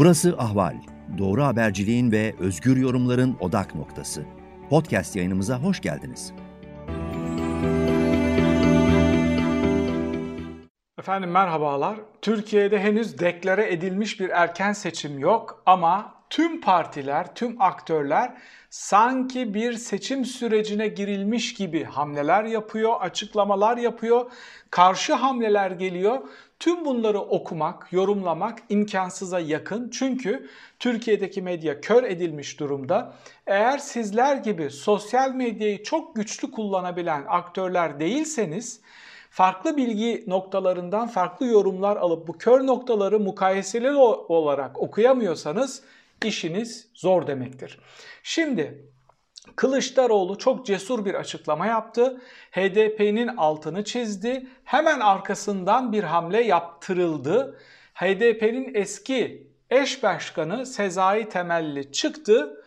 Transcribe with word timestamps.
Burası 0.00 0.34
Ahval. 0.38 0.76
Doğru 1.18 1.44
haberciliğin 1.44 2.12
ve 2.12 2.34
özgür 2.38 2.76
yorumların 2.76 3.36
odak 3.40 3.74
noktası. 3.74 4.24
Podcast 4.70 5.16
yayınımıza 5.16 5.58
hoş 5.58 5.80
geldiniz. 5.80 6.32
Efendim 10.98 11.30
merhabalar. 11.30 11.96
Türkiye'de 12.22 12.80
henüz 12.80 13.18
deklare 13.18 13.72
edilmiş 13.72 14.20
bir 14.20 14.28
erken 14.28 14.72
seçim 14.72 15.18
yok 15.18 15.62
ama 15.66 16.14
tüm 16.30 16.60
partiler, 16.60 17.34
tüm 17.34 17.62
aktörler 17.62 18.34
sanki 18.70 19.54
bir 19.54 19.72
seçim 19.72 20.24
sürecine 20.24 20.88
girilmiş 20.88 21.54
gibi 21.54 21.84
hamleler 21.84 22.44
yapıyor, 22.44 23.00
açıklamalar 23.00 23.76
yapıyor, 23.76 24.30
karşı 24.70 25.14
hamleler 25.14 25.70
geliyor. 25.70 26.18
Tüm 26.58 26.84
bunları 26.84 27.20
okumak, 27.20 27.92
yorumlamak 27.92 28.58
imkansıza 28.68 29.40
yakın. 29.40 29.90
Çünkü 29.90 30.48
Türkiye'deki 30.78 31.42
medya 31.42 31.80
kör 31.80 32.04
edilmiş 32.04 32.60
durumda. 32.60 33.14
Eğer 33.46 33.78
sizler 33.78 34.36
gibi 34.36 34.70
sosyal 34.70 35.34
medyayı 35.34 35.82
çok 35.82 36.16
güçlü 36.16 36.50
kullanabilen 36.50 37.24
aktörler 37.28 38.00
değilseniz 38.00 38.80
farklı 39.30 39.76
bilgi 39.76 40.24
noktalarından 40.26 41.08
farklı 41.08 41.46
yorumlar 41.46 41.96
alıp 41.96 42.28
bu 42.28 42.38
kör 42.38 42.66
noktaları 42.66 43.20
mukayeseli 43.20 43.90
olarak 43.90 44.78
okuyamıyorsanız 44.78 45.82
işiniz 46.24 46.88
zor 46.94 47.26
demektir. 47.26 47.78
Şimdi 48.22 48.90
Kılıçdaroğlu 49.56 50.38
çok 50.38 50.66
cesur 50.66 51.04
bir 51.04 51.14
açıklama 51.14 51.66
yaptı. 51.66 52.20
HDP'nin 52.50 53.28
altını 53.28 53.84
çizdi. 53.84 54.46
Hemen 54.64 55.00
arkasından 55.00 55.92
bir 55.92 56.04
hamle 56.04 56.42
yaptırıldı. 56.42 57.58
HDP'nin 57.94 58.74
eski 58.74 59.50
eş 59.70 60.02
başkanı 60.02 60.66
Sezai 60.66 61.28
Temelli 61.28 61.92
çıktı. 61.92 62.64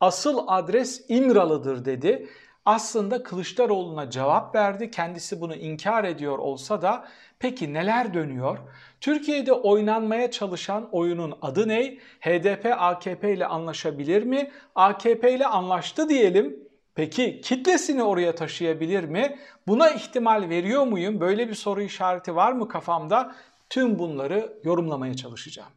Asıl 0.00 0.44
adres 0.46 1.04
İmralı'dır 1.08 1.84
dedi 1.84 2.28
aslında 2.64 3.22
Kılıçdaroğlu'na 3.22 4.10
cevap 4.10 4.54
verdi. 4.54 4.90
Kendisi 4.90 5.40
bunu 5.40 5.54
inkar 5.54 6.04
ediyor 6.04 6.38
olsa 6.38 6.82
da 6.82 7.08
peki 7.38 7.74
neler 7.74 8.14
dönüyor? 8.14 8.58
Türkiye'de 9.04 9.52
oynanmaya 9.52 10.30
çalışan 10.30 10.88
oyunun 10.92 11.34
adı 11.42 11.68
ne? 11.68 11.98
HDP 12.20 12.66
AKP 12.78 13.34
ile 13.34 13.46
anlaşabilir 13.46 14.22
mi? 14.22 14.50
AKP 14.74 15.34
ile 15.34 15.46
anlaştı 15.46 16.08
diyelim. 16.08 16.68
Peki 16.94 17.40
kitlesini 17.40 18.02
oraya 18.02 18.34
taşıyabilir 18.34 19.04
mi? 19.04 19.38
Buna 19.66 19.90
ihtimal 19.90 20.48
veriyor 20.48 20.86
muyum? 20.86 21.20
Böyle 21.20 21.48
bir 21.48 21.54
soru 21.54 21.82
işareti 21.82 22.36
var 22.36 22.52
mı 22.52 22.68
kafamda? 22.68 23.34
Tüm 23.70 23.98
bunları 23.98 24.60
yorumlamaya 24.64 25.14
çalışacağım. 25.14 25.70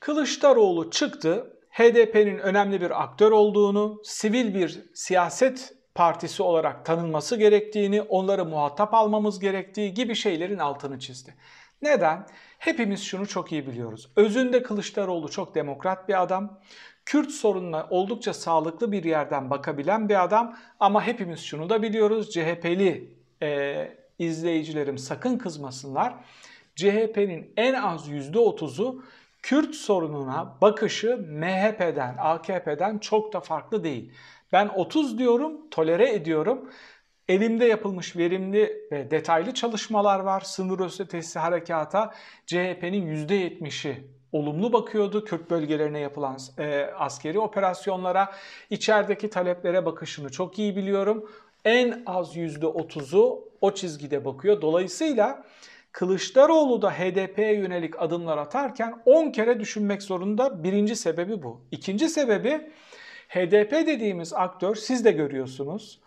Kılıçdaroğlu 0.00 0.90
çıktı. 0.90 1.52
HDP'nin 1.70 2.38
önemli 2.38 2.80
bir 2.80 3.02
aktör 3.02 3.30
olduğunu, 3.30 4.00
sivil 4.04 4.54
bir 4.54 4.84
siyaset 4.94 5.76
partisi 5.96 6.42
olarak 6.42 6.84
tanınması 6.84 7.36
gerektiğini, 7.36 8.02
onları 8.02 8.44
muhatap 8.44 8.94
almamız 8.94 9.40
gerektiği 9.40 9.94
gibi 9.94 10.14
şeylerin 10.14 10.58
altını 10.58 10.98
çizdi. 10.98 11.34
Neden? 11.82 12.26
Hepimiz 12.58 13.02
şunu 13.02 13.26
çok 13.26 13.52
iyi 13.52 13.66
biliyoruz. 13.66 14.10
Özünde 14.16 14.62
Kılıçdaroğlu 14.62 15.28
çok 15.30 15.54
demokrat 15.54 16.08
bir 16.08 16.22
adam. 16.22 16.60
Kürt 17.04 17.30
sorununa 17.30 17.86
oldukça 17.90 18.34
sağlıklı 18.34 18.92
bir 18.92 19.04
yerden 19.04 19.50
bakabilen 19.50 20.08
bir 20.08 20.24
adam 20.24 20.56
ama 20.80 21.06
hepimiz 21.06 21.40
şunu 21.40 21.70
da 21.70 21.82
biliyoruz. 21.82 22.30
CHP'li 22.30 23.16
e, 23.42 23.88
izleyicilerim 24.18 24.98
sakın 24.98 25.38
kızmasınlar. 25.38 26.14
CHP'nin 26.76 27.52
en 27.56 27.74
az 27.74 28.08
%30'u 28.08 29.02
Kürt 29.46 29.74
sorununa 29.74 30.56
bakışı 30.60 31.16
MHP'den, 31.16 32.16
AKP'den 32.18 32.98
çok 32.98 33.32
da 33.32 33.40
farklı 33.40 33.84
değil. 33.84 34.12
Ben 34.52 34.68
30 34.68 35.18
diyorum, 35.18 35.70
tolere 35.70 36.12
ediyorum. 36.12 36.70
Elimde 37.28 37.64
yapılmış 37.64 38.16
verimli 38.16 38.88
ve 38.92 39.10
detaylı 39.10 39.54
çalışmalar 39.54 40.20
var. 40.20 40.40
Sınır 40.40 41.00
ötesi 41.00 41.38
harekata 41.38 42.14
CHP'nin 42.46 43.26
%70'i 43.26 44.16
olumlu 44.32 44.72
bakıyordu 44.72 45.24
Kürt 45.24 45.50
bölgelerine 45.50 45.98
yapılan 45.98 46.38
e, 46.58 46.82
askeri 46.98 47.38
operasyonlara. 47.38 48.32
içerideki 48.70 49.30
taleplere 49.30 49.86
bakışını 49.86 50.30
çok 50.30 50.58
iyi 50.58 50.76
biliyorum. 50.76 51.30
En 51.64 52.02
az 52.06 52.36
%30'u 52.36 53.48
o 53.60 53.74
çizgide 53.74 54.24
bakıyor. 54.24 54.62
Dolayısıyla 54.62 55.44
Kılıçdaroğlu 55.92 56.82
da 56.82 56.90
HDP'ye 56.90 57.54
yönelik 57.54 58.02
adımlar 58.02 58.38
atarken 58.38 59.02
10 59.06 59.30
kere 59.30 59.60
düşünmek 59.60 60.02
zorunda. 60.02 60.64
Birinci 60.64 60.96
sebebi 60.96 61.42
bu. 61.42 61.60
İkinci 61.70 62.08
sebebi 62.08 62.70
HDP 63.28 63.72
dediğimiz 63.72 64.32
aktör 64.32 64.74
siz 64.74 65.04
de 65.04 65.12
görüyorsunuz. 65.12 66.00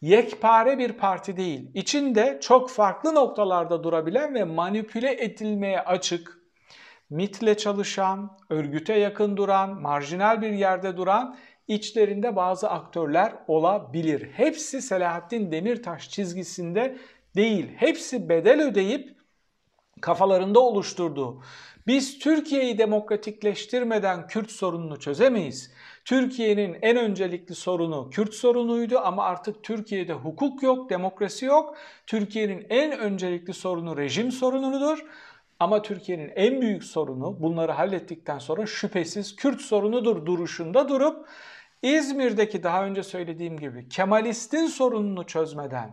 Yekpare 0.00 0.78
bir 0.78 0.92
parti 0.92 1.36
değil. 1.36 1.70
İçinde 1.74 2.38
çok 2.42 2.70
farklı 2.70 3.14
noktalarda 3.14 3.84
durabilen 3.84 4.34
ve 4.34 4.44
manipüle 4.44 5.24
edilmeye 5.24 5.80
açık, 5.80 6.40
MIT'le 7.10 7.58
çalışan, 7.58 8.38
örgüte 8.50 8.94
yakın 8.94 9.36
duran, 9.36 9.80
marjinal 9.80 10.42
bir 10.42 10.50
yerde 10.50 10.96
duran 10.96 11.36
içlerinde 11.68 12.36
bazı 12.36 12.70
aktörler 12.70 13.32
olabilir. 13.48 14.30
Hepsi 14.32 14.82
Selahattin 14.82 15.52
Demirtaş 15.52 16.10
çizgisinde 16.10 16.96
değil. 17.36 17.68
Hepsi 17.76 18.28
bedel 18.28 18.62
ödeyip 18.62 19.14
kafalarında 20.00 20.60
oluşturduğu 20.60 21.42
biz 21.86 22.18
Türkiye'yi 22.18 22.78
demokratikleştirmeden 22.78 24.26
Kürt 24.26 24.50
sorununu 24.50 25.00
çözemeyiz. 25.00 25.72
Türkiye'nin 26.04 26.78
en 26.82 26.96
öncelikli 26.96 27.54
sorunu 27.54 28.10
Kürt 28.10 28.34
sorunuydu 28.34 28.98
ama 28.98 29.24
artık 29.24 29.62
Türkiye'de 29.62 30.12
hukuk 30.12 30.62
yok, 30.62 30.90
demokrasi 30.90 31.44
yok. 31.44 31.76
Türkiye'nin 32.06 32.66
en 32.70 32.98
öncelikli 32.98 33.54
sorunu 33.54 33.96
rejim 33.96 34.32
sorunudur. 34.32 35.04
Ama 35.60 35.82
Türkiye'nin 35.82 36.32
en 36.36 36.60
büyük 36.60 36.84
sorunu 36.84 37.42
bunları 37.42 37.72
hallettikten 37.72 38.38
sonra 38.38 38.66
şüphesiz 38.66 39.36
Kürt 39.36 39.60
sorunudur 39.60 40.26
duruşunda 40.26 40.88
durup 40.88 41.28
İzmir'deki 41.82 42.62
daha 42.62 42.84
önce 42.84 43.02
söylediğim 43.02 43.58
gibi 43.58 43.88
Kemalist'in 43.88 44.66
sorununu 44.66 45.26
çözmeden 45.26 45.90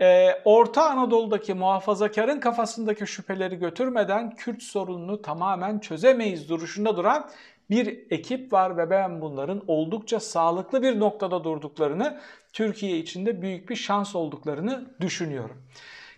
e, 0.00 0.32
Orta 0.44 0.90
Anadolu'daki 0.90 1.54
muhafazakarın 1.54 2.40
kafasındaki 2.40 3.06
şüpheleri 3.06 3.56
götürmeden 3.56 4.34
Kürt 4.34 4.62
sorununu 4.62 5.22
tamamen 5.22 5.78
çözemeyiz 5.78 6.48
duruşunda 6.48 6.96
duran 6.96 7.30
bir 7.70 8.06
ekip 8.10 8.52
var 8.52 8.76
ve 8.76 8.90
ben 8.90 9.20
bunların 9.20 9.62
oldukça 9.66 10.20
sağlıklı 10.20 10.82
bir 10.82 11.00
noktada 11.00 11.44
durduklarını, 11.44 12.20
Türkiye 12.52 12.98
içinde 12.98 13.42
büyük 13.42 13.70
bir 13.70 13.76
şans 13.76 14.16
olduklarını 14.16 14.94
düşünüyorum. 15.00 15.62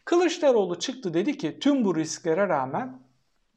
Kılıçdaroğlu 0.04 0.78
çıktı 0.78 1.14
dedi 1.14 1.38
ki 1.38 1.58
tüm 1.60 1.84
bu 1.84 1.96
risklere 1.96 2.48
rağmen 2.48 3.02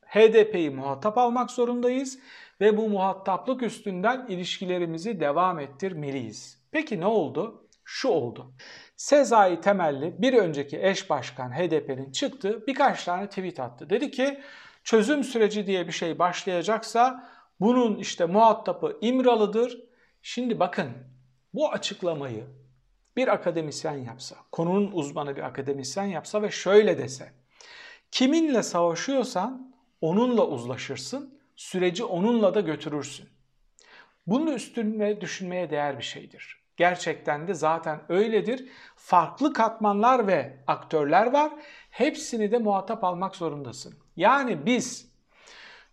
HDP'yi 0.06 0.70
muhatap 0.70 1.18
almak 1.18 1.52
zorundayız 1.52 2.20
ve 2.62 2.78
bu 2.78 2.90
muhataplık 2.90 3.64
üstünden 3.64 4.28
ilişkilerimizi 4.28 5.20
devam 5.20 5.60
ettirmeliyiz. 5.60 6.62
Peki 6.72 7.00
ne 7.00 7.06
oldu? 7.06 7.68
Şu 7.84 8.08
oldu. 8.08 8.54
Sezai 8.96 9.62
Temelli 9.62 10.16
bir 10.22 10.34
önceki 10.34 10.80
eş 10.82 11.10
başkan 11.10 11.50
HDP'nin 11.52 12.12
çıktı 12.12 12.64
birkaç 12.68 13.04
tane 13.04 13.30
tweet 13.30 13.60
attı. 13.60 13.90
Dedi 13.90 14.12
ki 14.12 14.40
çözüm 14.84 15.24
süreci 15.24 15.68
diye 15.68 15.88
bir 15.88 15.92
şey 15.92 16.20
başlayacaksa 16.20 17.30
bunun 17.62 17.98
işte 17.98 18.26
muhatapı 18.26 18.98
İmralı'dır. 19.02 19.84
Şimdi 20.22 20.60
bakın 20.60 20.90
bu 21.54 21.72
açıklamayı 21.72 22.46
bir 23.16 23.28
akademisyen 23.28 23.98
yapsa, 23.98 24.36
konunun 24.52 24.92
uzmanı 24.92 25.36
bir 25.36 25.42
akademisyen 25.42 26.06
yapsa 26.06 26.42
ve 26.42 26.52
şöyle 26.52 26.98
dese. 26.98 27.34
Kiminle 28.12 28.64
savaşıyorsan 28.64 29.76
onunla 30.02 30.48
uzlaşırsın, 30.48 31.40
süreci 31.56 32.04
onunla 32.04 32.56
da 32.56 32.60
götürürsün. 32.60 33.30
Bunun 34.28 34.54
üstüne 34.54 35.22
düşünmeye 35.22 35.70
değer 35.70 35.98
bir 35.98 36.04
şeydir. 36.04 36.62
Gerçekten 36.78 37.48
de 37.48 37.54
zaten 37.54 38.02
öyledir. 38.10 38.70
Farklı 38.96 39.54
katmanlar 39.54 40.28
ve 40.28 40.64
aktörler 40.68 41.34
var. 41.34 41.52
Hepsini 41.90 42.52
de 42.52 42.58
muhatap 42.58 43.04
almak 43.04 43.36
zorundasın. 43.36 43.96
Yani 44.16 44.66
biz 44.66 45.11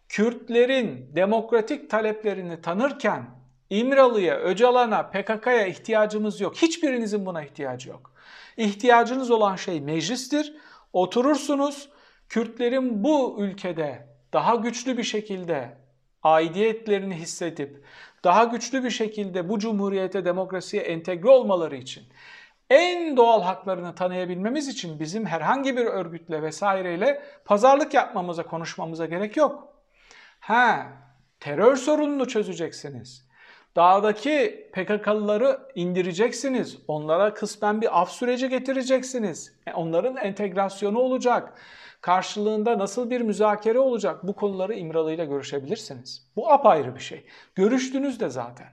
Kürtlerin 0.08 1.10
demokratik 1.16 1.90
taleplerini 1.90 2.60
tanırken 2.60 3.24
İmralı'ya, 3.70 4.36
Öcalan'a, 4.36 5.10
PKK'ya 5.10 5.66
ihtiyacımız 5.66 6.40
yok. 6.40 6.56
Hiçbirinizin 6.56 7.26
buna 7.26 7.42
ihtiyacı 7.42 7.88
yok. 7.88 8.12
İhtiyacınız 8.56 9.30
olan 9.30 9.56
şey 9.56 9.80
meclistir. 9.80 10.54
Oturursunuz. 10.92 11.88
Kürtlerin 12.28 13.04
bu 13.04 13.36
ülkede 13.38 14.06
daha 14.32 14.54
güçlü 14.54 14.98
bir 14.98 15.02
şekilde 15.02 15.78
aidiyetlerini 16.22 17.14
hissedip 17.14 17.84
daha 18.24 18.44
güçlü 18.44 18.84
bir 18.84 18.90
şekilde 18.90 19.48
bu 19.48 19.58
cumhuriyete, 19.58 20.24
demokrasiye 20.24 20.82
entegre 20.82 21.28
olmaları 21.28 21.76
için 21.76 22.04
en 22.70 23.16
doğal 23.16 23.42
haklarını 23.42 23.94
tanıyabilmemiz 23.94 24.68
için 24.68 25.00
bizim 25.00 25.26
herhangi 25.26 25.76
bir 25.76 25.86
örgütle 25.86 26.42
vesaireyle 26.42 27.22
pazarlık 27.44 27.94
yapmamıza, 27.94 28.42
konuşmamıza 28.42 29.06
gerek 29.06 29.36
yok. 29.36 29.77
Ha, 30.48 30.86
terör 31.40 31.76
sorununu 31.76 32.28
çözeceksiniz. 32.28 33.28
Dağdaki 33.76 34.70
PKK'lıları 34.72 35.58
indireceksiniz. 35.74 36.78
Onlara 36.88 37.34
kısmen 37.34 37.80
bir 37.80 38.00
af 38.00 38.10
süreci 38.10 38.48
getireceksiniz. 38.48 39.52
E, 39.66 39.72
onların 39.72 40.16
entegrasyonu 40.16 40.98
olacak. 40.98 41.52
Karşılığında 42.00 42.78
nasıl 42.78 43.10
bir 43.10 43.20
müzakere 43.20 43.78
olacak? 43.78 44.26
Bu 44.26 44.32
konuları 44.32 44.74
İmralı 44.74 45.12
ile 45.12 45.24
görüşebilirsiniz. 45.24 46.26
Bu 46.36 46.52
apayrı 46.52 46.94
bir 46.94 47.00
şey. 47.00 47.24
Görüştünüz 47.54 48.20
de 48.20 48.28
zaten. 48.28 48.68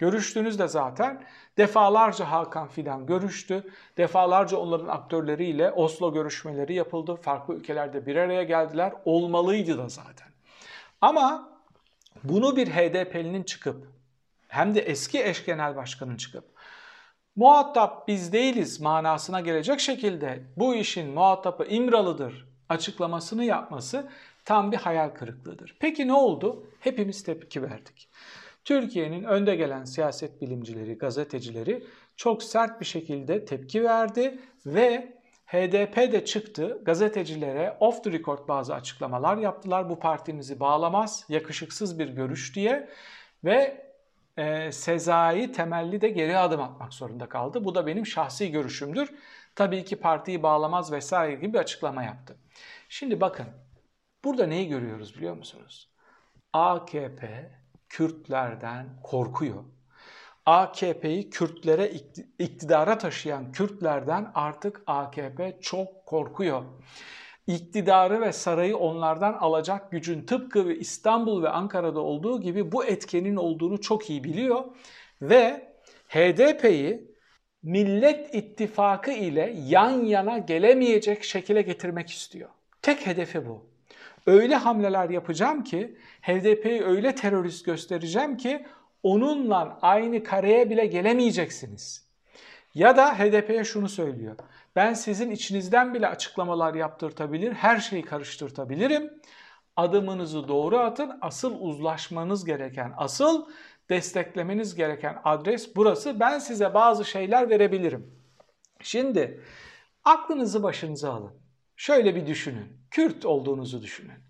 Görüştünüz 0.00 0.58
de 0.58 0.68
zaten. 0.68 1.24
Defalarca 1.58 2.30
Hakan 2.30 2.68
Fidan 2.68 3.06
görüştü. 3.06 3.70
Defalarca 3.96 4.56
onların 4.56 4.88
aktörleriyle 4.88 5.70
Oslo 5.70 6.12
görüşmeleri 6.12 6.74
yapıldı. 6.74 7.16
Farklı 7.16 7.54
ülkelerde 7.54 8.06
bir 8.06 8.16
araya 8.16 8.42
geldiler. 8.42 8.92
Olmalıydı 9.04 9.78
da 9.78 9.88
zaten. 9.88 10.33
Ama 11.04 11.48
bunu 12.24 12.56
bir 12.56 12.66
HDP'linin 12.66 13.42
çıkıp 13.42 13.86
hem 14.48 14.74
de 14.74 14.80
eski 14.80 15.24
eş 15.24 15.44
genel 15.44 15.76
başkanın 15.76 16.16
çıkıp 16.16 16.44
muhatap 17.36 18.08
biz 18.08 18.32
değiliz 18.32 18.80
manasına 18.80 19.40
gelecek 19.40 19.80
şekilde 19.80 20.44
bu 20.56 20.74
işin 20.74 21.10
muhatabı 21.10 21.64
İmralı'dır 21.64 22.48
açıklamasını 22.68 23.44
yapması 23.44 24.08
tam 24.44 24.72
bir 24.72 24.76
hayal 24.76 25.08
kırıklığıdır. 25.08 25.76
Peki 25.80 26.08
ne 26.08 26.12
oldu? 26.12 26.66
Hepimiz 26.80 27.22
tepki 27.22 27.62
verdik. 27.62 28.08
Türkiye'nin 28.64 29.24
önde 29.24 29.56
gelen 29.56 29.84
siyaset 29.84 30.40
bilimcileri, 30.42 30.98
gazetecileri 30.98 31.84
çok 32.16 32.42
sert 32.42 32.80
bir 32.80 32.86
şekilde 32.86 33.44
tepki 33.44 33.84
verdi 33.84 34.38
ve 34.66 35.14
HDP 35.46 35.96
de 35.96 36.24
çıktı 36.24 36.80
gazetecilere 36.84 37.76
off 37.80 38.04
the 38.04 38.12
record 38.12 38.48
bazı 38.48 38.74
açıklamalar 38.74 39.36
yaptılar. 39.36 39.90
Bu 39.90 39.98
partimizi 39.98 40.60
bağlamaz, 40.60 41.24
yakışıksız 41.28 41.98
bir 41.98 42.08
görüş 42.08 42.56
diye 42.56 42.88
ve 43.44 43.84
e, 44.36 44.72
Sezai 44.72 45.52
temelli 45.52 46.00
de 46.00 46.08
geri 46.08 46.38
adım 46.38 46.60
atmak 46.60 46.94
zorunda 46.94 47.28
kaldı. 47.28 47.64
Bu 47.64 47.74
da 47.74 47.86
benim 47.86 48.06
şahsi 48.06 48.50
görüşümdür. 48.50 49.14
Tabii 49.56 49.84
ki 49.84 49.96
partiyi 49.96 50.42
bağlamaz 50.42 50.92
vesaire 50.92 51.34
gibi 51.34 51.52
bir 51.52 51.58
açıklama 51.58 52.02
yaptı. 52.02 52.36
Şimdi 52.88 53.20
bakın 53.20 53.46
burada 54.24 54.46
neyi 54.46 54.68
görüyoruz 54.68 55.16
biliyor 55.16 55.36
musunuz? 55.36 55.90
AKP 56.52 57.50
Kürtlerden 57.88 59.00
korkuyor. 59.02 59.64
AKP'yi 60.46 61.30
Kürtlere 61.30 61.92
iktidara 62.38 62.98
taşıyan 62.98 63.52
Kürtlerden 63.52 64.30
artık 64.34 64.82
AKP 64.86 65.58
çok 65.60 66.06
korkuyor. 66.06 66.64
İktidarı 67.46 68.20
ve 68.20 68.32
sarayı 68.32 68.76
onlardan 68.76 69.32
alacak 69.32 69.90
gücün 69.90 70.26
tıpkı 70.26 70.72
İstanbul 70.72 71.42
ve 71.42 71.48
Ankara'da 71.48 72.00
olduğu 72.00 72.40
gibi 72.40 72.72
bu 72.72 72.84
etkenin 72.84 73.36
olduğunu 73.36 73.80
çok 73.80 74.10
iyi 74.10 74.24
biliyor 74.24 74.64
ve 75.22 75.74
HDP'yi 76.08 77.14
Millet 77.62 78.34
İttifakı 78.34 79.10
ile 79.10 79.54
yan 79.66 80.04
yana 80.04 80.38
gelemeyecek 80.38 81.24
şekilde 81.24 81.62
getirmek 81.62 82.10
istiyor. 82.10 82.50
Tek 82.82 83.06
hedefi 83.06 83.46
bu. 83.46 83.66
Öyle 84.26 84.54
hamleler 84.54 85.10
yapacağım 85.10 85.64
ki 85.64 85.96
HDP'yi 86.22 86.82
öyle 86.82 87.14
terörist 87.14 87.64
göstereceğim 87.66 88.36
ki 88.36 88.66
onunla 89.04 89.78
aynı 89.82 90.22
kareye 90.22 90.70
bile 90.70 90.86
gelemeyeceksiniz. 90.86 92.08
Ya 92.74 92.96
da 92.96 93.18
HDP'ye 93.18 93.64
şunu 93.64 93.88
söylüyor. 93.88 94.36
Ben 94.76 94.94
sizin 94.94 95.30
içinizden 95.30 95.94
bile 95.94 96.08
açıklamalar 96.08 96.74
yaptırtabilir, 96.74 97.52
her 97.52 97.78
şeyi 97.78 98.02
karıştırtabilirim. 98.02 99.10
Adımınızı 99.76 100.48
doğru 100.48 100.78
atın. 100.78 101.18
Asıl 101.20 101.60
uzlaşmanız 101.60 102.44
gereken, 102.44 102.92
asıl 102.96 103.46
desteklemeniz 103.90 104.74
gereken 104.74 105.20
adres 105.24 105.76
burası. 105.76 106.20
Ben 106.20 106.38
size 106.38 106.74
bazı 106.74 107.04
şeyler 107.04 107.50
verebilirim. 107.50 108.14
Şimdi 108.80 109.40
aklınızı 110.04 110.62
başınıza 110.62 111.12
alın. 111.12 111.32
Şöyle 111.76 112.14
bir 112.14 112.26
düşünün. 112.26 112.80
Kürt 112.90 113.24
olduğunuzu 113.24 113.82
düşünün. 113.82 114.24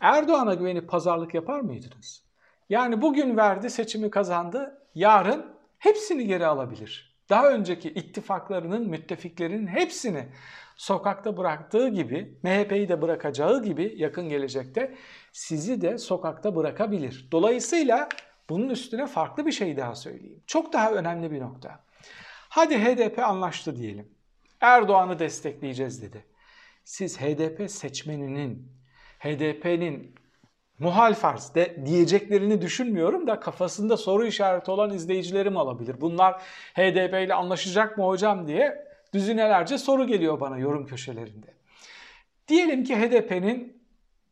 Erdoğan'a 0.00 0.54
güvenip 0.54 0.88
pazarlık 0.88 1.34
yapar 1.34 1.60
mıydınız? 1.60 2.29
Yani 2.70 3.02
bugün 3.02 3.36
verdi, 3.36 3.70
seçimi 3.70 4.10
kazandı. 4.10 4.86
Yarın 4.94 5.46
hepsini 5.78 6.26
geri 6.26 6.46
alabilir. 6.46 7.16
Daha 7.30 7.50
önceki 7.50 7.88
ittifaklarının, 7.88 8.88
müttefiklerinin 8.88 9.66
hepsini 9.66 10.28
sokakta 10.76 11.36
bıraktığı 11.36 11.88
gibi, 11.88 12.38
MHP'yi 12.42 12.88
de 12.88 13.02
bırakacağı 13.02 13.62
gibi 13.62 13.94
yakın 13.96 14.28
gelecekte 14.28 14.94
sizi 15.32 15.80
de 15.80 15.98
sokakta 15.98 16.56
bırakabilir. 16.56 17.28
Dolayısıyla 17.32 18.08
bunun 18.48 18.68
üstüne 18.68 19.06
farklı 19.06 19.46
bir 19.46 19.52
şey 19.52 19.76
daha 19.76 19.94
söyleyeyim. 19.94 20.42
Çok 20.46 20.72
daha 20.72 20.92
önemli 20.92 21.30
bir 21.30 21.40
nokta. 21.40 21.80
Hadi 22.48 22.78
HDP 22.78 23.18
anlaştı 23.18 23.76
diyelim. 23.76 24.08
Erdoğan'ı 24.60 25.18
destekleyeceğiz 25.18 26.02
dedi. 26.02 26.24
Siz 26.84 27.20
HDP 27.20 27.70
seçmeninin, 27.70 28.72
HDP'nin 29.18 30.19
muhal 30.80 31.14
farz 31.14 31.54
de 31.54 31.82
diyeceklerini 31.86 32.62
düşünmüyorum 32.62 33.26
da 33.26 33.40
kafasında 33.40 33.96
soru 33.96 34.26
işareti 34.26 34.70
olan 34.70 34.90
izleyicilerim 34.90 35.56
olabilir. 35.56 36.00
Bunlar 36.00 36.42
HDP 36.74 37.26
ile 37.26 37.34
anlaşacak 37.34 37.98
mı 37.98 38.04
hocam 38.04 38.46
diye 38.46 38.86
düzinelerce 39.14 39.78
soru 39.78 40.06
geliyor 40.06 40.40
bana 40.40 40.58
yorum 40.58 40.86
köşelerinde. 40.86 41.46
Diyelim 42.48 42.84
ki 42.84 42.96
HDP'nin 42.96 43.80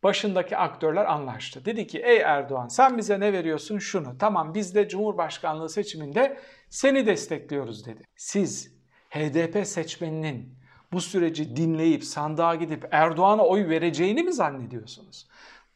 başındaki 0.02 0.56
aktörler 0.56 1.04
anlaştı. 1.04 1.64
Dedi 1.64 1.86
ki 1.86 1.98
ey 1.98 2.16
Erdoğan 2.16 2.68
sen 2.68 2.98
bize 2.98 3.20
ne 3.20 3.32
veriyorsun 3.32 3.78
şunu. 3.78 4.18
Tamam 4.18 4.54
biz 4.54 4.74
de 4.74 4.88
Cumhurbaşkanlığı 4.88 5.68
seçiminde 5.68 6.38
seni 6.68 7.06
destekliyoruz 7.06 7.86
dedi. 7.86 8.02
Siz 8.16 8.78
HDP 9.10 9.66
seçmeninin 9.66 10.58
bu 10.92 11.00
süreci 11.00 11.56
dinleyip 11.56 12.04
sandığa 12.04 12.54
gidip 12.54 12.88
Erdoğan'a 12.90 13.42
oy 13.42 13.68
vereceğini 13.68 14.22
mi 14.22 14.32
zannediyorsunuz? 14.32 15.26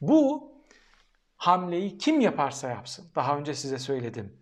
Bu 0.00 0.51
hamleyi 1.43 1.99
kim 1.99 2.21
yaparsa 2.21 2.69
yapsın. 2.69 3.05
Daha 3.15 3.39
önce 3.39 3.55
size 3.55 3.79
söyledim. 3.79 4.33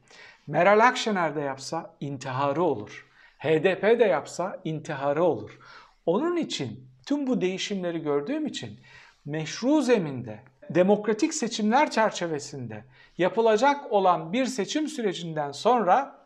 Meral 0.46 0.86
Akşener 0.88 1.36
de 1.36 1.40
yapsa 1.40 1.94
intiharı 2.00 2.62
olur. 2.62 3.06
HDP 3.38 3.82
de 3.82 4.04
yapsa 4.04 4.60
intiharı 4.64 5.24
olur. 5.24 5.58
Onun 6.06 6.36
için 6.36 6.88
tüm 7.06 7.26
bu 7.26 7.40
değişimleri 7.40 8.02
gördüğüm 8.02 8.46
için 8.46 8.80
meşru 9.24 9.82
zeminde, 9.82 10.40
demokratik 10.70 11.34
seçimler 11.34 11.90
çerçevesinde 11.90 12.84
yapılacak 13.18 13.92
olan 13.92 14.32
bir 14.32 14.46
seçim 14.46 14.88
sürecinden 14.88 15.52
sonra 15.52 16.16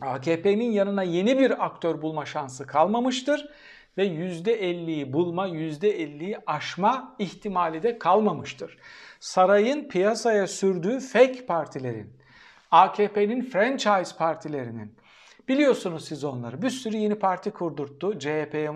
AKP'nin 0.00 0.70
yanına 0.70 1.02
yeni 1.02 1.38
bir 1.38 1.64
aktör 1.64 2.02
bulma 2.02 2.26
şansı 2.26 2.66
kalmamıştır 2.66 3.48
ve 3.98 4.06
%50'yi 4.06 5.12
bulma, 5.12 5.48
%50'yi 5.48 6.38
aşma 6.46 7.16
ihtimali 7.18 7.82
de 7.82 7.98
kalmamıştır. 7.98 8.78
Sarayın 9.20 9.88
piyasaya 9.88 10.46
sürdüğü 10.46 11.00
fake 11.00 11.46
partilerin, 11.46 12.12
AKP'nin 12.70 13.42
franchise 13.42 14.16
partilerinin, 14.18 14.94
biliyorsunuz 15.48 16.04
siz 16.04 16.24
onları, 16.24 16.62
bir 16.62 16.70
sürü 16.70 16.96
yeni 16.96 17.14
parti 17.14 17.50
kurdurttu. 17.50 18.18
CHP'ye 18.18 18.70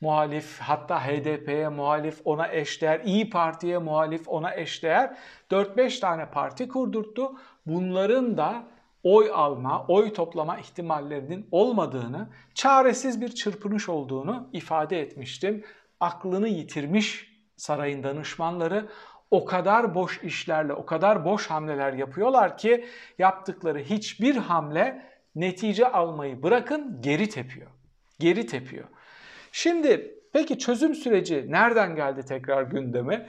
muhalif, 0.00 0.60
hatta 0.60 1.06
HDP'ye 1.06 1.68
muhalif, 1.68 2.20
ona 2.24 2.52
eşdeğer, 2.52 3.00
İyi 3.00 3.30
Parti'ye 3.30 3.78
muhalif, 3.78 4.28
ona 4.28 4.54
eşdeğer 4.54 5.16
4-5 5.50 6.00
tane 6.00 6.30
parti 6.30 6.68
kurdurttu. 6.68 7.32
Bunların 7.66 8.36
da 8.36 8.64
oy 9.02 9.30
alma, 9.34 9.86
oy 9.88 10.12
toplama 10.12 10.58
ihtimallerinin 10.58 11.48
olmadığını, 11.50 12.28
çaresiz 12.54 13.20
bir 13.20 13.28
çırpınış 13.28 13.88
olduğunu 13.88 14.48
ifade 14.52 15.00
etmiştim. 15.00 15.64
Aklını 16.00 16.48
yitirmiş 16.48 17.32
sarayın 17.56 18.02
danışmanları 18.02 18.88
o 19.30 19.44
kadar 19.44 19.94
boş 19.94 20.20
işlerle, 20.22 20.72
o 20.72 20.86
kadar 20.86 21.24
boş 21.24 21.46
hamleler 21.46 21.92
yapıyorlar 21.92 22.58
ki 22.58 22.84
yaptıkları 23.18 23.78
hiçbir 23.78 24.36
hamle 24.36 25.06
netice 25.34 25.88
almayı 25.88 26.42
bırakın 26.42 26.98
geri 27.00 27.28
tepiyor. 27.28 27.70
Geri 28.20 28.46
tepiyor. 28.46 28.84
Şimdi 29.52 30.14
peki 30.32 30.58
çözüm 30.58 30.94
süreci 30.94 31.46
nereden 31.48 31.96
geldi 31.96 32.22
tekrar 32.24 32.62
gündeme? 32.62 33.28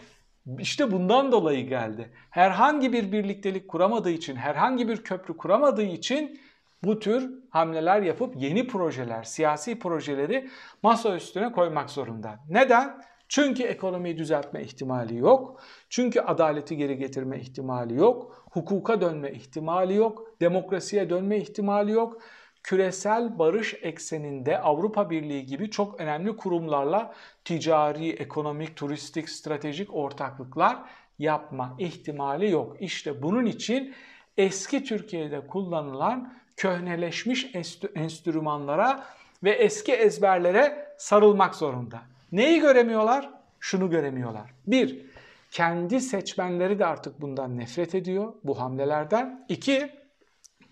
İşte 0.59 0.91
bundan 0.91 1.31
dolayı 1.31 1.67
geldi. 1.67 2.09
Herhangi 2.29 2.93
bir 2.93 3.11
birliktelik 3.11 3.67
kuramadığı 3.67 4.09
için, 4.09 4.35
herhangi 4.35 4.87
bir 4.87 4.97
köprü 4.97 5.37
kuramadığı 5.37 5.83
için 5.83 6.39
bu 6.83 6.99
tür 6.99 7.31
hamleler 7.49 8.01
yapıp 8.01 8.35
yeni 8.37 8.67
projeler, 8.67 9.23
siyasi 9.23 9.79
projeleri 9.79 10.49
masa 10.83 11.15
üstüne 11.15 11.51
koymak 11.51 11.89
zorunda. 11.89 12.39
Neden? 12.49 13.01
Çünkü 13.27 13.63
ekonomiyi 13.63 14.17
düzeltme 14.17 14.61
ihtimali 14.61 15.17
yok. 15.17 15.61
Çünkü 15.89 16.19
adaleti 16.19 16.77
geri 16.77 16.97
getirme 16.97 17.39
ihtimali 17.39 17.95
yok. 17.95 18.45
Hukuka 18.51 19.01
dönme 19.01 19.31
ihtimali 19.31 19.95
yok. 19.95 20.27
Demokrasiye 20.41 21.09
dönme 21.09 21.37
ihtimali 21.37 21.91
yok. 21.91 22.21
Küresel 22.63 23.39
barış 23.39 23.75
ekseninde 23.81 24.59
Avrupa 24.59 25.09
Birliği 25.09 25.45
gibi 25.45 25.69
çok 25.69 25.99
önemli 25.99 26.37
kurumlarla 26.37 27.13
ticari, 27.45 28.09
ekonomik, 28.09 28.75
turistik, 28.75 29.29
stratejik 29.29 29.93
ortaklıklar 29.93 30.77
yapma 31.19 31.75
ihtimali 31.79 32.51
yok. 32.51 32.77
İşte 32.79 33.21
bunun 33.21 33.45
için 33.45 33.93
eski 34.37 34.83
Türkiye'de 34.83 35.47
kullanılan 35.47 36.33
köhneleşmiş 36.57 37.51
enstrümanlara 37.95 39.03
ve 39.43 39.51
eski 39.51 39.93
ezberlere 39.93 40.95
sarılmak 40.97 41.55
zorunda. 41.55 42.01
Neyi 42.31 42.59
göremiyorlar? 42.59 43.29
Şunu 43.59 43.89
göremiyorlar. 43.89 44.53
Bir, 44.67 45.05
kendi 45.51 46.01
seçmenleri 46.01 46.79
de 46.79 46.85
artık 46.85 47.21
bundan 47.21 47.57
nefret 47.57 47.95
ediyor, 47.95 48.33
bu 48.43 48.59
hamlelerden. 48.59 49.45
İki, 49.49 49.89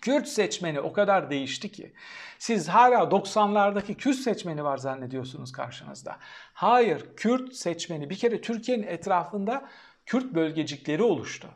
Kürt 0.02 0.28
seçmeni 0.28 0.80
o 0.80 0.92
kadar 0.92 1.30
değişti 1.30 1.72
ki 1.72 1.92
siz 2.38 2.68
hala 2.68 2.98
90'lardaki 2.98 3.94
Kürt 3.94 4.16
seçmeni 4.16 4.64
var 4.64 4.78
zannediyorsunuz 4.78 5.52
karşınızda. 5.52 6.16
Hayır, 6.54 7.06
Kürt 7.16 7.54
seçmeni 7.54 8.10
bir 8.10 8.16
kere 8.16 8.40
Türkiye'nin 8.40 8.86
etrafında 8.86 9.68
Kürt 10.06 10.34
bölgecikleri 10.34 11.02
oluştu. 11.02 11.48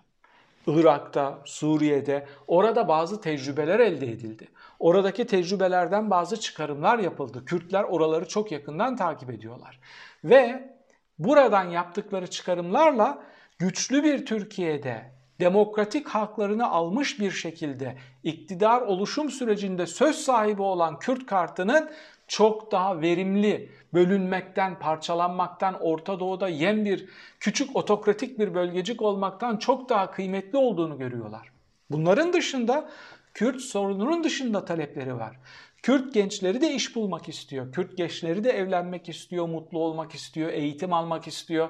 Irak'ta, 0.66 1.38
Suriye'de 1.44 2.26
orada 2.46 2.88
bazı 2.88 3.20
tecrübeler 3.20 3.80
elde 3.80 4.06
edildi. 4.06 4.48
Oradaki 4.78 5.26
tecrübelerden 5.26 6.10
bazı 6.10 6.40
çıkarımlar 6.40 6.98
yapıldı. 6.98 7.44
Kürtler 7.44 7.82
oraları 7.82 8.28
çok 8.28 8.52
yakından 8.52 8.96
takip 8.96 9.30
ediyorlar. 9.30 9.80
Ve 10.24 10.74
buradan 11.18 11.64
yaptıkları 11.64 12.26
çıkarımlarla 12.26 13.22
güçlü 13.58 14.04
bir 14.04 14.26
Türkiye'de 14.26 15.15
demokratik 15.40 16.08
haklarını 16.08 16.70
almış 16.70 17.20
bir 17.20 17.30
şekilde 17.30 17.96
iktidar 18.24 18.80
oluşum 18.80 19.30
sürecinde 19.30 19.86
söz 19.86 20.16
sahibi 20.16 20.62
olan 20.62 20.98
Kürt 20.98 21.26
kartının 21.26 21.90
çok 22.28 22.72
daha 22.72 23.00
verimli, 23.00 23.70
bölünmekten, 23.94 24.78
parçalanmaktan, 24.78 25.74
Orta 25.80 26.20
Doğu'da 26.20 26.48
yem 26.48 26.84
bir 26.84 27.08
küçük 27.40 27.76
otokratik 27.76 28.38
bir 28.38 28.54
bölgecik 28.54 29.02
olmaktan 29.02 29.56
çok 29.56 29.88
daha 29.88 30.10
kıymetli 30.10 30.58
olduğunu 30.58 30.98
görüyorlar. 30.98 31.52
Bunların 31.90 32.32
dışında 32.32 32.88
Kürt 33.36 33.60
sorununun 33.60 34.24
dışında 34.24 34.64
talepleri 34.64 35.16
var. 35.16 35.36
Kürt 35.82 36.14
gençleri 36.14 36.60
de 36.60 36.74
iş 36.74 36.96
bulmak 36.96 37.28
istiyor. 37.28 37.72
Kürt 37.72 37.96
gençleri 37.96 38.44
de 38.44 38.50
evlenmek 38.50 39.08
istiyor, 39.08 39.48
mutlu 39.48 39.78
olmak 39.78 40.14
istiyor, 40.14 40.52
eğitim 40.52 40.92
almak 40.92 41.26
istiyor. 41.26 41.68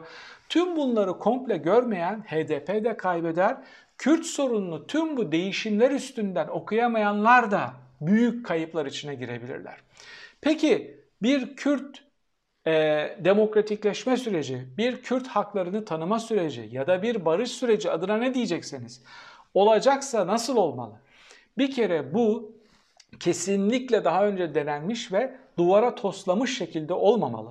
Tüm 0.49 0.77
bunları 0.77 1.19
komple 1.19 1.57
görmeyen 1.57 2.21
HDP 2.21 2.85
de 2.85 2.97
kaybeder. 2.97 3.57
Kürt 3.99 4.27
sorununu 4.27 4.87
tüm 4.87 5.17
bu 5.17 5.33
değişimler 5.33 5.91
üstünden 5.91 6.49
okuyamayanlar 6.49 7.51
da 7.51 7.75
büyük 8.01 8.47
kayıplar 8.47 8.87
içine 8.87 9.15
girebilirler. 9.15 9.77
Peki 10.41 11.01
bir 11.23 11.57
Kürt 11.57 12.03
e, 12.67 12.73
demokratikleşme 13.21 14.17
süreci, 14.17 14.67
bir 14.79 15.03
Kürt 15.03 15.27
haklarını 15.27 15.85
tanıma 15.85 16.19
süreci 16.19 16.69
ya 16.73 16.87
da 16.87 17.03
bir 17.03 17.25
barış 17.25 17.51
süreci 17.51 17.91
adına 17.91 18.17
ne 18.17 18.35
diyecekseniz 18.35 19.03
olacaksa 19.55 20.27
nasıl 20.27 20.57
olmalı? 20.57 21.06
Bir 21.59 21.71
kere 21.71 22.15
bu 22.15 22.53
kesinlikle 23.21 24.05
daha 24.05 24.27
önce 24.27 24.55
denenmiş 24.55 25.13
ve 25.13 25.37
duvara 25.59 25.95
toslamış 25.95 26.59
şekilde 26.59 26.95
olmamalı. 26.95 27.51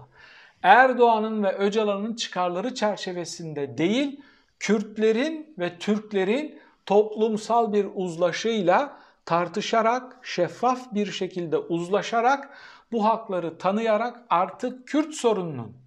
Erdoğan'ın 0.63 1.43
ve 1.43 1.51
Öcalan'ın 1.57 2.13
çıkarları 2.13 2.75
çerçevesinde 2.75 3.77
değil, 3.77 4.21
Kürtlerin 4.59 5.53
ve 5.59 5.79
Türklerin 5.79 6.59
toplumsal 6.85 7.74
bir 7.74 7.88
uzlaşıyla 7.95 8.97
tartışarak, 9.25 10.19
şeffaf 10.21 10.93
bir 10.93 11.12
şekilde 11.12 11.57
uzlaşarak, 11.57 12.57
bu 12.91 13.05
hakları 13.05 13.57
tanıyarak 13.57 14.25
artık 14.29 14.88
Kürt 14.88 15.13
sorununun 15.13 15.84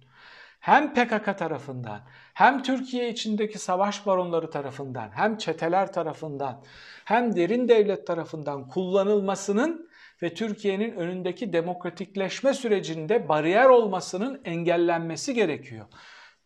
hem 0.59 0.93
PKK 0.93 1.37
tarafından 1.37 1.99
hem 2.33 2.63
Türkiye 2.63 3.09
içindeki 3.09 3.59
savaş 3.59 4.05
baronları 4.05 4.49
tarafından 4.49 5.09
hem 5.11 5.37
çeteler 5.37 5.93
tarafından 5.93 6.63
hem 7.05 7.35
derin 7.35 7.67
devlet 7.67 8.07
tarafından 8.07 8.67
kullanılmasının 8.67 9.89
ve 10.21 10.33
Türkiye'nin 10.33 10.91
önündeki 10.91 11.53
demokratikleşme 11.53 12.53
sürecinde 12.53 13.29
bariyer 13.29 13.69
olmasının 13.69 14.41
engellenmesi 14.45 15.33
gerekiyor. 15.33 15.85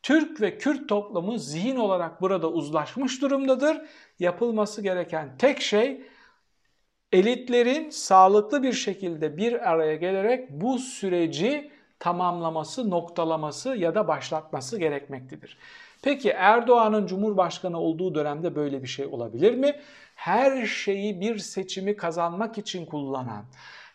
Türk 0.04 0.42
ve 0.42 0.58
Kürt 0.58 0.90
toplumu 0.90 1.38
zihin 1.38 1.76
olarak 1.76 2.22
burada 2.22 2.52
uzlaşmış 2.52 3.22
durumdadır. 3.22 3.82
Yapılması 4.20 4.82
gereken 4.82 5.38
tek 5.38 5.62
şey 5.62 6.02
elitlerin 7.12 7.90
sağlıklı 7.90 8.64
bir 8.64 8.74
şekilde 8.74 9.38
bir 9.38 9.72
araya 9.72 9.96
gelerek 9.96 10.50
bu 10.50 10.80
süreci 10.80 11.72
tamamlaması, 12.04 12.90
noktalaması 12.90 13.76
ya 13.76 13.96
da 13.96 14.08
başlatması 14.08 14.80
gerekmektedir. 14.80 15.58
Peki 16.02 16.30
Erdoğan'ın 16.30 17.08
Cumhurbaşkanı 17.08 17.80
olduğu 17.80 18.16
dönemde 18.16 18.56
böyle 18.56 18.84
bir 18.84 18.88
şey 18.88 19.06
olabilir 19.06 19.54
mi? 19.54 19.76
Her 20.16 20.66
şeyi 20.66 21.22
bir 21.22 21.38
seçimi 21.38 21.96
kazanmak 21.96 22.58
için 22.58 22.86
kullanan, 22.86 23.46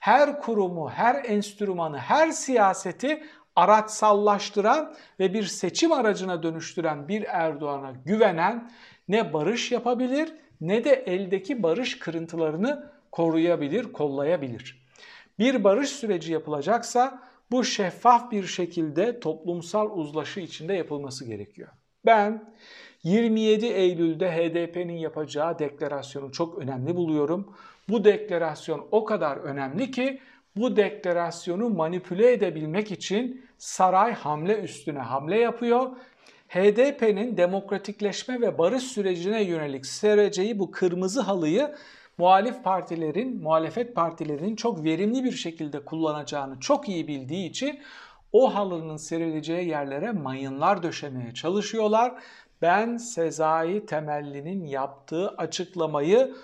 her 0.00 0.40
kurumu, 0.40 0.90
her 0.90 1.24
enstrümanı, 1.24 1.98
her 1.98 2.30
siyaseti 2.30 3.22
araçsallaştıran 3.56 4.94
ve 5.20 5.34
bir 5.34 5.44
seçim 5.44 5.92
aracına 5.92 6.42
dönüştüren 6.42 7.08
bir 7.08 7.24
Erdoğan'a 7.28 7.92
güvenen 8.04 8.70
ne 9.08 9.32
barış 9.32 9.72
yapabilir 9.72 10.34
ne 10.60 10.84
de 10.84 10.92
eldeki 10.92 11.62
barış 11.62 11.98
kırıntılarını 11.98 12.90
koruyabilir, 13.12 13.92
kollayabilir. 13.92 14.82
Bir 15.38 15.64
barış 15.64 15.88
süreci 15.88 16.32
yapılacaksa 16.32 17.27
bu 17.50 17.64
şeffaf 17.64 18.30
bir 18.30 18.46
şekilde 18.46 19.20
toplumsal 19.20 19.90
uzlaşı 19.98 20.40
içinde 20.40 20.74
yapılması 20.74 21.24
gerekiyor. 21.24 21.68
Ben 22.06 22.54
27 23.02 23.66
Eylül'de 23.66 24.30
HDP'nin 24.30 24.96
yapacağı 24.96 25.58
deklarasyonu 25.58 26.32
çok 26.32 26.58
önemli 26.58 26.96
buluyorum. 26.96 27.54
Bu 27.88 28.04
deklarasyon 28.04 28.88
o 28.90 29.04
kadar 29.04 29.36
önemli 29.36 29.90
ki 29.90 30.20
bu 30.56 30.76
deklarasyonu 30.76 31.68
manipüle 31.68 32.32
edebilmek 32.32 32.90
için 32.90 33.46
saray 33.58 34.14
hamle 34.14 34.60
üstüne 34.60 34.98
hamle 34.98 35.38
yapıyor. 35.38 35.90
HDP'nin 36.48 37.36
demokratikleşme 37.36 38.40
ve 38.40 38.58
barış 38.58 38.82
sürecine 38.82 39.42
yönelik 39.42 39.86
sereceği 39.86 40.58
bu 40.58 40.70
kırmızı 40.70 41.20
halıyı 41.20 41.74
muhalif 42.18 42.64
partilerin, 42.64 43.42
muhalefet 43.42 43.94
partilerinin 43.94 44.56
çok 44.56 44.84
verimli 44.84 45.24
bir 45.24 45.32
şekilde 45.32 45.84
kullanacağını 45.84 46.60
çok 46.60 46.88
iyi 46.88 47.08
bildiği 47.08 47.48
için 47.50 47.80
o 48.32 48.54
halının 48.54 48.96
serileceği 48.96 49.68
yerlere 49.68 50.12
mayınlar 50.12 50.82
döşemeye 50.82 51.34
çalışıyorlar. 51.34 52.14
Ben 52.62 52.96
Sezai 52.96 53.86
Temelli'nin 53.86 54.64
yaptığı 54.64 55.28
açıklamayı 55.28 56.34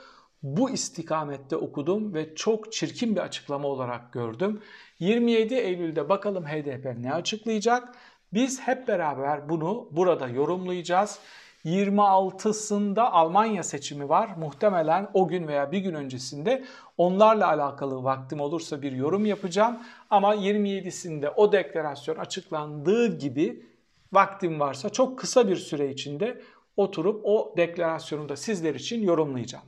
bu 0.43 0.71
istikamette 0.71 1.57
okudum 1.57 2.15
ve 2.15 2.35
çok 2.35 2.73
çirkin 2.73 3.17
bir 3.17 3.21
açıklama 3.21 3.69
olarak 3.69 4.13
gördüm. 4.13 4.61
27 4.99 5.55
Eylül'de 5.55 6.09
bakalım 6.09 6.45
HDP 6.45 6.99
ne 6.99 7.13
açıklayacak? 7.13 7.95
Biz 8.33 8.61
hep 8.61 8.89
beraber 8.89 9.49
bunu 9.49 9.89
burada 9.91 10.29
yorumlayacağız. 10.29 11.19
26'sında 11.65 13.13
Almanya 13.13 13.63
seçimi 13.63 14.09
var. 14.09 14.31
Muhtemelen 14.39 15.09
o 15.15 15.29
gün 15.29 15.49
veya 15.49 15.73
bir 15.73 15.79
gün 15.79 15.95
öncesinde 15.95 16.65
onlarla 16.99 17.49
alakalı 17.49 18.05
vaktim 18.05 18.41
olursa 18.41 18.83
bir 18.83 18.93
yorum 18.93 19.27
yapacağım. 19.27 19.79
Ama 20.11 20.35
27'sinde 20.35 21.29
o 21.37 21.53
deklarasyon 21.53 22.17
açıklandığı 22.17 23.19
gibi 23.19 23.67
vaktim 24.13 24.61
varsa 24.61 24.91
çok 24.91 25.19
kısa 25.19 25.49
bir 25.49 25.57
süre 25.57 25.91
içinde 25.91 26.41
oturup 26.77 27.21
o 27.25 27.55
deklarasyonu 27.57 28.29
da 28.29 28.37
sizler 28.37 28.75
için 28.75 29.03
yorumlayacağım. 29.03 29.65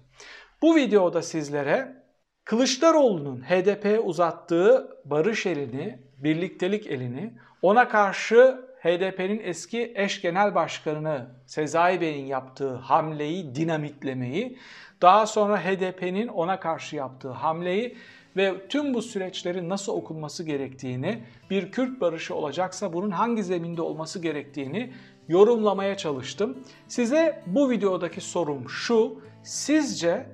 Bu 0.62 0.76
videoda 0.76 1.22
sizlere 1.22 2.06
Kılıçdaroğlu'nun 2.44 3.40
HDP'ye 3.40 4.00
uzattığı 4.00 4.98
barış 5.04 5.46
elini, 5.46 5.98
birliktelik 6.18 6.86
elini, 6.86 7.34
ona 7.62 7.88
karşı 7.88 8.65
HDP'nin 8.82 9.40
eski 9.44 9.92
eş 9.94 10.20
genel 10.22 10.54
başkanı 10.54 11.26
Sezai 11.46 12.00
Bey'in 12.00 12.26
yaptığı 12.26 12.74
hamleyi, 12.74 13.54
dinamitlemeyi, 13.54 14.58
daha 15.02 15.26
sonra 15.26 15.60
HDP'nin 15.64 16.28
ona 16.28 16.60
karşı 16.60 16.96
yaptığı 16.96 17.30
hamleyi 17.30 17.96
ve 18.36 18.68
tüm 18.68 18.94
bu 18.94 19.02
süreçlerin 19.02 19.68
nasıl 19.68 19.92
okunması 19.92 20.44
gerektiğini, 20.44 21.22
bir 21.50 21.72
Kürt 21.72 22.00
barışı 22.00 22.34
olacaksa 22.34 22.92
bunun 22.92 23.10
hangi 23.10 23.44
zeminde 23.44 23.82
olması 23.82 24.18
gerektiğini 24.18 24.92
yorumlamaya 25.28 25.96
çalıştım. 25.96 26.58
Size 26.88 27.42
bu 27.46 27.70
videodaki 27.70 28.20
sorum 28.20 28.68
şu, 28.68 29.20
sizce 29.42 30.26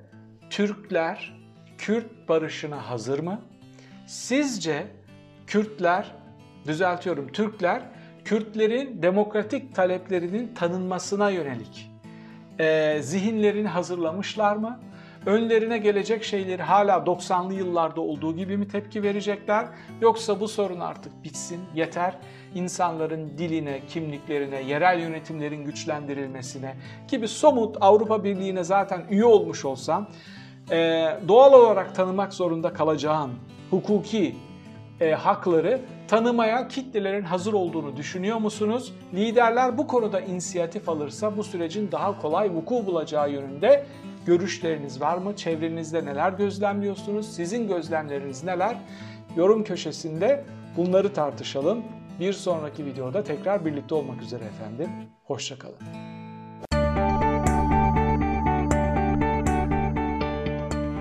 Türkler 0.49 1.35
Kürt 1.77 2.29
barışına 2.29 2.89
hazır 2.89 3.19
mı? 3.19 3.41
Sizce 4.07 4.87
Kürtler, 5.47 6.15
düzeltiyorum 6.67 7.31
Türkler 7.31 7.92
Kürtlerin 8.25 9.01
demokratik 9.01 9.75
taleplerinin 9.75 10.53
tanınmasına 10.55 11.29
yönelik 11.29 11.91
e, 12.59 12.97
zihinlerini 13.01 13.67
hazırlamışlar 13.67 14.55
mı? 14.55 14.79
önlerine 15.25 15.77
gelecek 15.77 16.23
şeyleri 16.23 16.61
hala 16.61 16.93
90'lı 16.93 17.53
yıllarda 17.53 18.01
olduğu 18.01 18.35
gibi 18.35 18.57
mi 18.57 18.67
tepki 18.67 19.03
verecekler 19.03 19.65
yoksa 20.01 20.39
bu 20.39 20.47
sorun 20.47 20.79
artık 20.79 21.23
bitsin 21.23 21.59
yeter 21.75 22.13
insanların 22.55 23.37
diline, 23.37 23.81
kimliklerine, 23.87 24.61
yerel 24.61 24.99
yönetimlerin 24.99 25.65
güçlendirilmesine 25.65 26.75
gibi 27.07 27.27
somut 27.27 27.77
Avrupa 27.81 28.23
Birliği'ne 28.23 28.63
zaten 28.63 29.05
üye 29.09 29.25
olmuş 29.25 29.65
olsam 29.65 30.07
e, 30.71 31.07
doğal 31.27 31.53
olarak 31.53 31.95
tanımak 31.95 32.33
zorunda 32.33 32.73
kalacağım 32.73 33.31
hukuki 33.69 34.35
e, 35.01 35.11
hakları 35.11 35.81
tanımaya 36.07 36.67
kitlelerin 36.67 37.23
hazır 37.23 37.53
olduğunu 37.53 37.97
düşünüyor 37.97 38.37
musunuz? 38.37 38.93
Liderler 39.13 39.77
bu 39.77 39.87
konuda 39.87 40.21
inisiyatif 40.21 40.89
alırsa 40.89 41.37
bu 41.37 41.43
sürecin 41.43 41.91
daha 41.91 42.21
kolay 42.21 42.55
vuku 42.55 42.85
bulacağı 42.85 43.31
yönünde 43.31 43.85
görüşleriniz 44.25 45.01
var 45.01 45.17
mı? 45.17 45.35
Çevrenizde 45.35 46.05
neler 46.05 46.31
gözlemliyorsunuz? 46.31 47.35
Sizin 47.35 47.67
gözlemleriniz 47.67 48.43
neler? 48.43 48.77
Yorum 49.35 49.63
köşesinde 49.63 50.45
bunları 50.77 51.13
tartışalım. 51.13 51.83
Bir 52.19 52.33
sonraki 52.33 52.85
videoda 52.85 53.23
tekrar 53.23 53.65
birlikte 53.65 53.95
olmak 53.95 54.21
üzere 54.21 54.43
efendim. 54.43 54.89
Hoşçakalın. 55.23 56.12